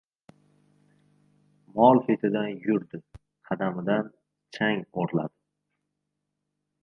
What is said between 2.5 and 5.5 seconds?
yurdi. Qadamidan chang o‘rladi.